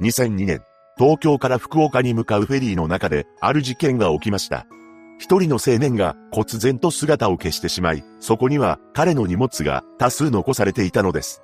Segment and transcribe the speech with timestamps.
[0.00, 0.62] 2002年、
[0.98, 4.66] 東京から福岡に向かうフェリーの中で、ある事件が起きました。
[5.18, 11.42] 一人の青年が忽然と姿を消してしまい、そこには彼の荷物が多数残されていたのです。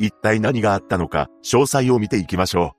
[0.00, 2.74] 一体何があったのか、詳細を見ていきましょ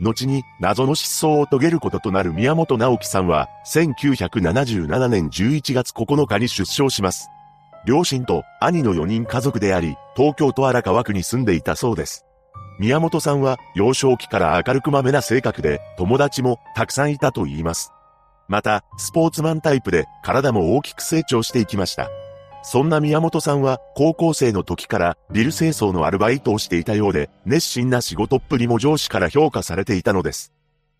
[0.00, 0.04] う。
[0.04, 7.28] 後に謎の失踪を遂げることとなる宮本直樹さんは、1977年11月9日に出生します。
[7.86, 12.26] 両親と兄の4人家族であり、東京都荒川区に住んでいたそうです。
[12.78, 17.92] 宮本さんは幼少期から明るくまめな性格で、友達もたくさんいたと言います。
[18.48, 22.10] また、スポーツマンタイプで体も大きく成長していきました。
[22.62, 30.52] そんな宮本さんは高校生の時からビル清掃のアルバイトをしていたようで、熱心な仕事っぷりも上司から評価されていたのです。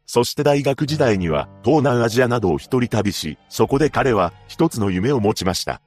[0.07, 5.81] そして大学時代には東南アジアなどを一人旅し、そこで彼は一つの夢を持ちました。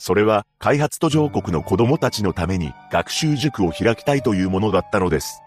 [0.00, 5.42] それは開発途上国の子供たちのために学習塾を開きたいというものだったのです。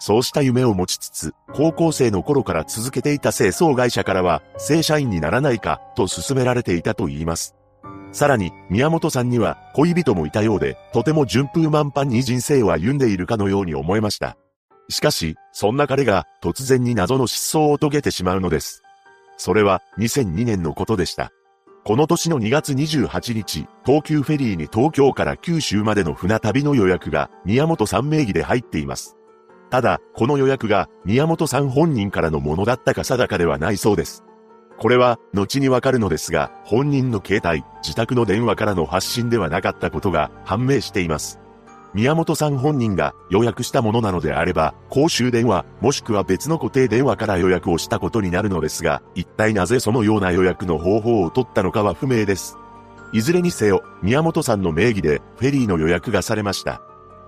[0.00, 7.54] そうした夢を持ちつつ、高校生の頃から続けていた清掃会社からは、正社員にならないか、と勧められていたと言います。
[8.10, 14.36] さらに、宮本さんには恋人もいたようで、とても順風満帆に人生を歩んでいるかのように思えました。
[14.88, 18.82] しかし、そんな彼が突然に謎の失踪を遂げてしまうのです。
[19.36, 21.30] それは2002年のことでした。
[21.84, 29.16] この年の2月28日、東急フェリーに東京から九州までの船旅の予約が宮本さん名義で入っています。
[29.68, 34.22] ただ、この予約が宮本さん本人からのものだったか定かではないそうです。
[34.78, 41.40] これは、後にわかるのですが、本人の携帯、自宅の電話からの発信ではなかったことが判明しています。
[41.94, 52.56] 宮本さん本人が予約したものなのであれば、公衆電話、もしくは別の固定電話から予約をしたことになるのですが、一体なぜそのような予約の方法を取ったのかは不明です。
[53.12, 56.80] いずれにせよ、宮本さんの名義でフェリーの予約がされました。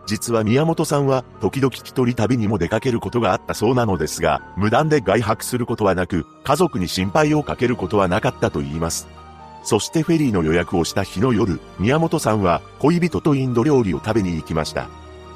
[0.07, 9.09] 実は宮本さんは時々一人旅にも出かけることがあったそうなのですが、無断で外泊することはなく、家族に心配をかけることはなかったと言います。
[9.65, 14.89] そしてフェリーの予約をした日の夜、宮本さんは恋人とインド料理を食べに行きました。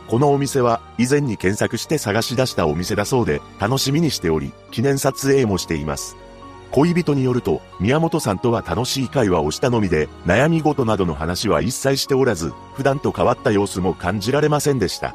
[0.07, 6.17] このお店は以前に検索して探し出したお店だそうで、楽しみにしており、記念撮影もしています。
[6.71, 15.15] 恋人によると、宮本さんとは楽しい会話をしたのみで、悩み事などの話は一切しておらず、普段と変わった様子も感じられませんでした。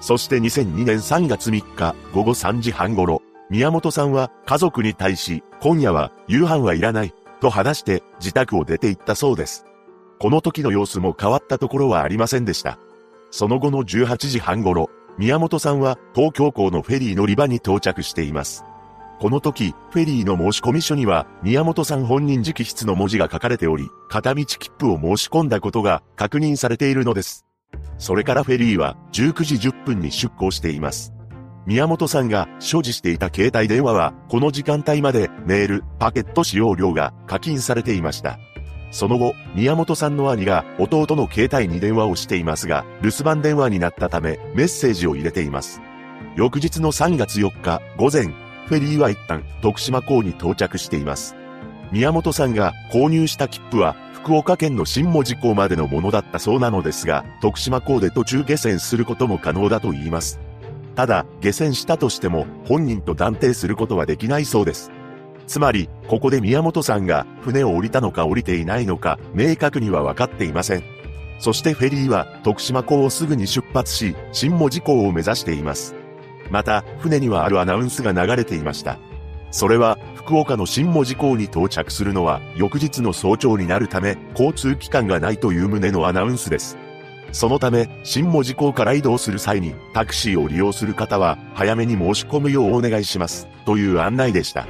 [0.00, 9.64] そして2002年3月3日午後3時半頃、宮本さんは家族に対し、今夜は夕飯はいらない、と話して自宅を出て行ったそうです。
[10.18, 12.78] この時の様子も変わったところはありませんでした。
[13.30, 18.64] その後の18時半頃、宮本さんは東京港のフェリー乗り場に到着しています。
[19.20, 27.44] この時、フェリーの申込書には、宮本さん本人直筆の文字が書かれており、片道切符を申し込んだことが確認されているのです。
[27.98, 31.12] それからフェリーは19時10分に出港しています。
[31.70, 38.40] 宮本さんが所持していた携帯電話は、この時間帯までメール、パケット使用料が課金されていました。
[38.90, 45.80] その後、宮本さんの兄が弟の携帯に電話をしていますが、留守番電話になったためメッセージを入れています。
[46.34, 48.24] 翌日の3月4日午前
[48.66, 51.36] フェリーは一旦徳島港に到着しています。
[51.92, 60.40] 宮本さんが購入した切符は福岡県の新門司港までのものだったそうなのですが、徳島港で途中下船することも可能だと言います。
[61.00, 64.90] ただ、下船したとしても本人と断定することはできないそうです。
[65.46, 70.82] つまり、ここで宮本さんが船を降りたのか降りていないのか明確には分かっていません。
[71.38, 75.94] そしてフェリーは徳島港をすぐに出発し、新門司港を目指しています。
[76.50, 78.98] また、船にはあるアナウンスが流れていました。
[79.50, 86.76] それは、福岡の新門司港に到着するのは、翌日の早朝になるため、交通機関がないという旨のアナウンスです。
[87.32, 94.66] そのため、新門司港から移動する際に、タクシーを利用する方は、早めに申し込むようお願いします、という案内でした。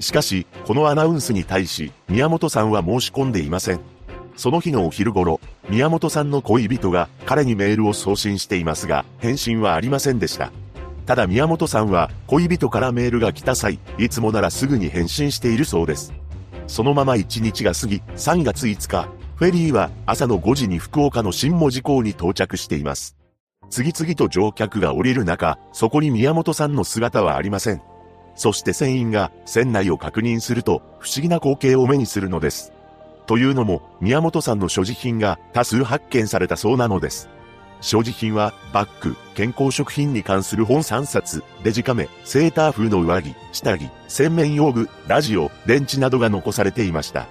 [0.00, 3.80] しかし、このアナウンスに対し、宮本さんは申し込んでいません。
[4.36, 10.52] その日のお昼頃、宮本さんの恋人が彼にメールを送信していますが、返信はありませんでした。
[11.06, 16.12] ただ宮本さんは恋人からメールが来た際、いつもならすぐに返信しているそうです。
[16.68, 23.16] そのまま1日が過ぎ、3月5日、フェリーは朝の5時に福岡の新門司港に到着しています。
[23.70, 27.80] 次々と乗客が降りる中、そこに宮本さんの姿はありません。
[28.34, 32.72] そして船員が船内を確認すると、不思議な光景を目にするのです。
[33.28, 37.28] というのも、宮本さんの所持品が多数発見されたそうなのです。
[37.80, 47.28] 所持品は、バッグ、健康食品に関する本3冊、デジカメ、セーター風の上着、下着、洗面用具、ラジオ、電池などが残されていました。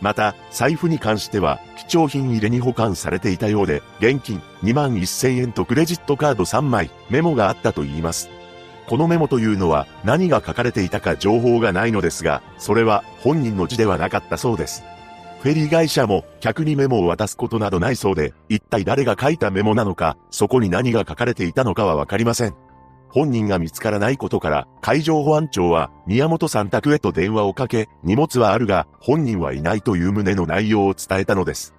[0.00, 8.28] また、財布に関しては、貴重品入れに保管されていたようで、現金2万1000円とクレジットカード3枚、メモがあったと言います。
[8.86, 14.84] このメモというのは何が書かれていたか情報がないのですが、それは本人の字ではなかったそうです。
[15.40, 22.54] フェリー会社も客にメモを渡すことなどないそうで、一体誰が書いたメモなのか、そこに何が書かれていたのかはわかりません。
[23.08, 31.74] 本人が見つからないことから、海上保安庁は宮本さん宅へと電話をかけ、荷物はあるが、本人はいないという旨の内容を伝えたのです。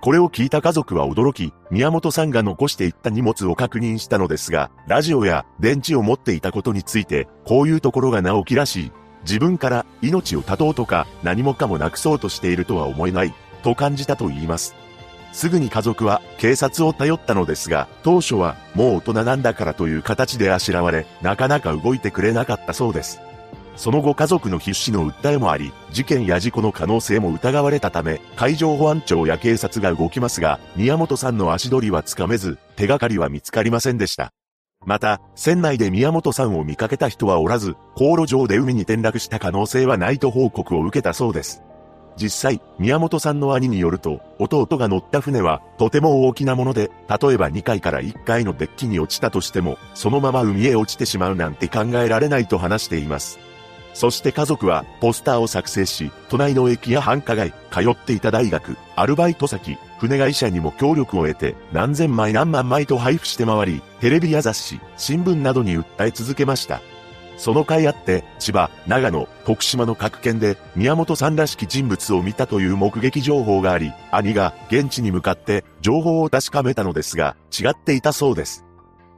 [0.00, 8.92] これを聞いた家族は驚き、宮本さんが残していった荷物を確認したのですが、ラジオや電池を持っていたことについて、こういうところが直樹らしい。
[9.22, 13.34] 自分から命を絶とうとか何もかもなくそうとしているとは思えない、
[13.64, 14.76] と感じたと言います。
[15.32, 23.20] すぐに家族は警察を頼ったのですが、当初はもう大人なんだからという形であしらわれ、なかなか動いてくれなかったそうです。
[23.76, 34.32] その後家族の必死の訴えもあり、事件や事故の可能性も疑われたため、海上保安庁や警察が動きますが、宮本さんの足取りはつかめず、手がかりは見つかりませんでした。
[34.84, 41.62] また、船内で宮本さんを見かけた人はおらず、航路上で海に転落した可能性はないと報告を受けたそうです。
[42.20, 53.38] 実際、宮本さんの兄によると、弟が乗った船は、とても大きなもので、例えば2階から1階のデッキに落ちたとしても、そのまま海へ落ちてしまうなんて考えられないと話しています。
[53.94, 66.80] そして家族はポスターを作成し、都内の駅や繁華街、通っていた大学、アルバイト先、船会社にも協力を得て何千枚何万枚と配布して回り、テレビや雑誌、新聞などに訴え続けました。
[67.38, 78.64] その甲斐あって、千葉、長野、徳島の各県で宮本さんらしき人物を見たという目撃情報があり、兄が現地に向かって情報を確かめたのですが、違っていたそうです。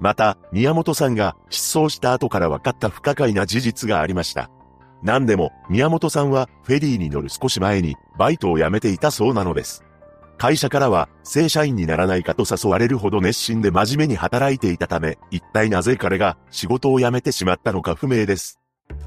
[0.00, 4.50] また、宮本さんが失踪した後から分かった不可解な事実がありました。
[5.02, 9.82] 何でも、宮本さんはフェリーに乗る少し前にバイトを辞めていたそうなのです。
[10.40, 18.58] 会社からは正社員にならないかと誘われるほど熱心で真面目に働いていたため、一体なぜ彼が仕事を辞めてしまったのか不明です。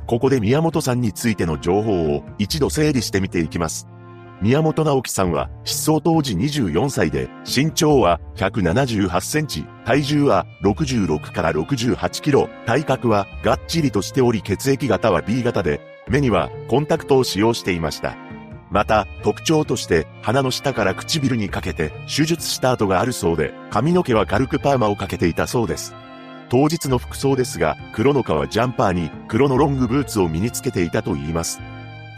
[0.06, 3.88] ここで宮本さんについての情報を一度整理してみていきます。
[4.44, 18.23] 宮本直樹さんは失踪当時24歳で、身長は178センチ、体重は66から68キロ、体格はがっちりとしており血液型は B 型で、目にはコンタクトを使用していました。
[18.74, 25.94] また、特徴として鼻の下から唇にかけて手術した跡があるそうで、髪の毛は軽くパーマをかけていたそうです。
[26.50, 31.62] 当日の服装ですが、黒の革ジャンパーに黒のロングブーツを身につけていたと言います。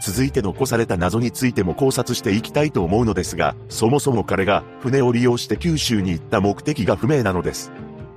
[0.00, 7.70] 続いて残された謎についても考察していきたいと思うのですが、そもそも彼が船を利用して九州に行った目的が不明なのです。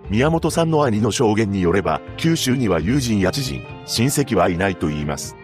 [0.09, 5.35] 宮本さんの兄の証言によれば、九州には友人や知人、親戚はいないと言います。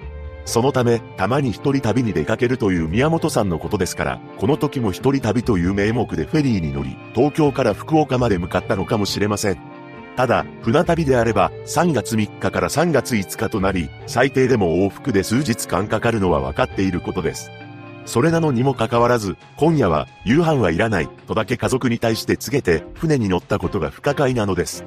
[0.45, 9.57] そのため、たまに一人旅に出かけるという宮本さんのことですから、この時も一人旅という名目でフェリーに乗り、東京から福岡まで向かったのかもしれません。
[10.15, 17.51] ただ、船旅であれば3月3日から3月5日となり、最低でも往復で数日間かかるのは分かっていることです。
[18.05, 24.85] それなのにもかかわらず、今夜は夕飯はいらないとだけ家族に対して告げて船に乗ったことが不可解なのです。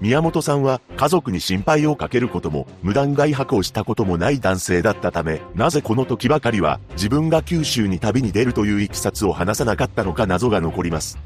[0.00, 11.18] 宮本さんは家族に心配をかけることも無断外泊をしたこともない男性だったため、なぜこの時ばかりは自分が九州に旅に出るという経緯を話さなかったのか謎が残ります。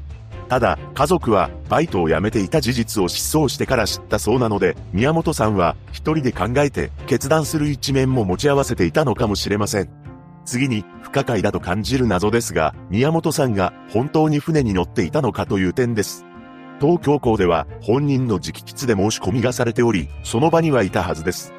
[0.47, 9.89] ただ、家族はバイトを辞めていた事実を失踪してから知ったそうなので、宮本さんは一人で考えて決断する一面も持ち合わせていたのかもしれません。
[10.45, 16.25] 次に不可解だと感じる謎ですが、宮本さんが本当に船に乗っていたのかという点です。
[16.81, 21.53] 東京港では本人の直筆で申し込みがされており、その場にはいたはずです。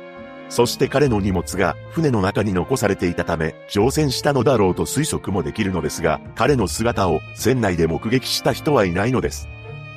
[0.48, 9.48] そして彼の荷物が船の中に残されていたため、乗船したのだろうと推測もできるのですが、彼の姿を船内で目撃した人はいないのです。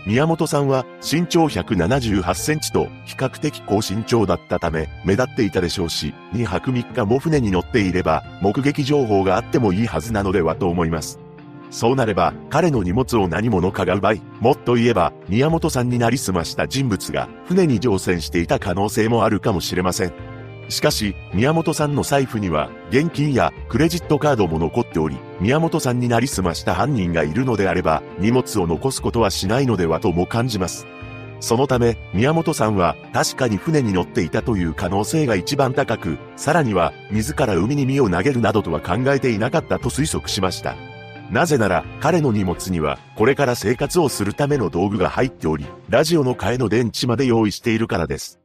[0.05, 11.24] 宮本さんは身長178センチと比較的高身長だったため目立っていたでしょうし、2泊3日も船に乗っていれば目撃情報があってもいいはずなのではと思います。
[11.69, 20.35] そうなれば彼の荷物を何者かが奪い、もっと言えば宮本さんになりすました人物が船に乗船していた可能性もあるかもしれません。
[20.69, 30.87] しかし、宮本さんの財布には、現金やクレジットカードも残っており、宮本さんになりすました犯人がいるのであれば、荷物を残すことはしないのではとも感じます。
[31.39, 40.75] そのため、宮本さんは確かに船に乗っていたという可能性が一番高く、さらには、自ら海に身を投げるなどとは考えていなかったと推測しました。
[41.31, 48.39] なぜなら、彼の荷物には、これから生活をするための道具が入っており、ラジオの替えの電池まで用意しているからです。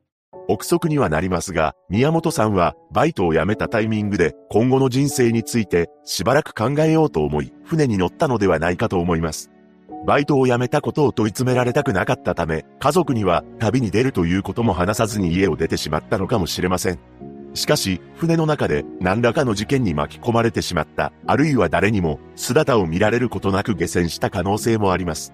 [0.48, 9.50] 憶測にはなりますが、宮本さんはバイトを辞めたタイミングで今後の人生についてしばらく考えようと思い、船に乗ったのではないかと思います。
[10.06, 16.98] バイトを辞めたことを問い詰められたくなかったため、家族には旅に出るということも話さずに家を出てしまったのかもしれません。
[17.54, 25.32] しかし、船の中で何らかの事件に巻き込まれてしまった、あるいは誰にも姿を見られることなく下船した可能性もあります。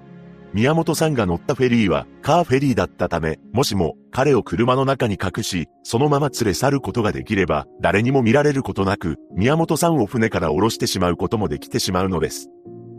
[0.53, 12.49] 宮本さんが乗ったフェリーはカーフェリーだったため、もしも彼を車の中に隠し、そのまま連れ去ることができれば、誰にも見られることなく、宮本さんを船から降ろしてしまうこともできてしまうのです。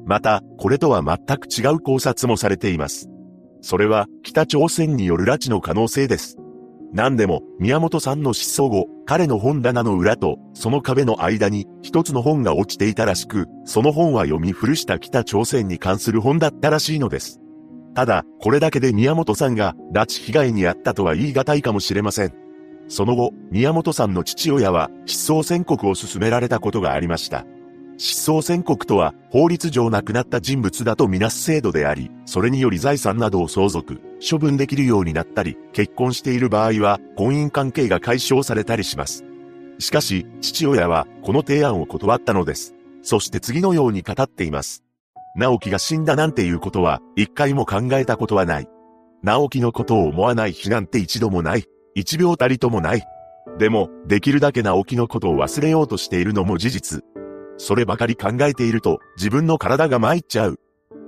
[0.06, 3.10] また、これとは全く違う考察もされています。
[3.62, 6.38] それは、北朝鮮による拉致の可能性です。
[6.94, 17.42] 何でも、宮本さんの失踪後、彼の本棚の裏と、その壁の間に、一つの本が落ちていたらしく、その本は読み古した北朝鮮に関する本だったらしいのです。
[17.94, 22.34] ただ、これだけで宮本さんが、拉致被害に遭ったとは言い難いかもしれません。
[22.88, 27.46] その後、宮本さんの父親は、失踪宣告を進められたことがありました。
[27.98, 39.26] 失踪宣告とは法律上亡くなった人物だとみなす制度であり、それにより財産などを相続、処分できるようになったり、結婚している場合は婚姻関係が解消されたりします。
[39.80, 42.76] しかし、父親はこの提案を断ったのです。
[43.02, 44.84] そして次のように語っています。
[45.36, 48.68] 直樹が死んだなんていうことは一回も考えたことはない。
[49.24, 51.66] 直樹のことを思わない日なんて一度もない。
[51.96, 53.04] 一秒たりともない。
[53.58, 57.04] でも、できるだけ直樹のことを忘れようとしているのも事実。
[57.58, 60.60] そればかり考えていると自分の体が参っちゃう。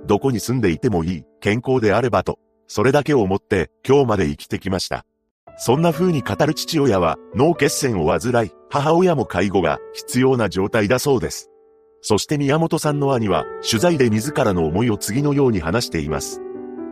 [0.06, 5.04] どこに住んでいてもいい、健康であればと、それだけを思って今日まで生きてきました。
[5.56, 11.50] そんな風に語る父親は脳血栓を患い、母親も介護が必要な状態だそうです。
[12.02, 16.40] そして宮本さんの兄は取材で自らの思いを次のように話しています。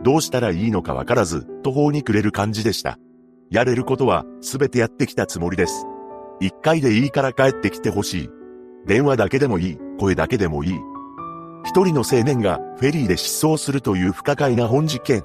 [0.03, 2.99] どうしたらいいのかわからず、途方に暮れる感じでした。
[3.49, 5.85] やれることは全てやってきたつもりです。
[6.39, 8.29] 一回でいいから帰ってきてほしい。
[8.89, 10.79] 電話だけでもいい、声だけでもいい。
[11.63, 15.23] 一人の青年がフェリーで失踪するという不可解な本実験。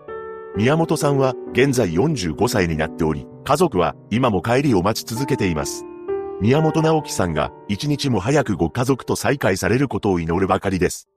[0.55, 5.87] 宮本さんは現在45歳になっており、家族は今も帰りを待ち続けています。
[6.43, 11.09] 宮本直樹さんが一日も早くご家族と再会されることを祈るばかりです。